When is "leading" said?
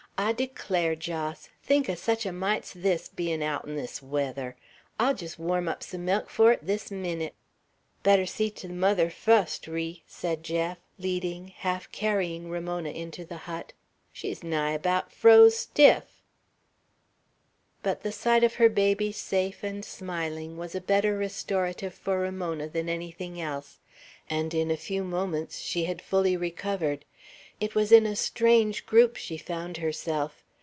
10.99-11.47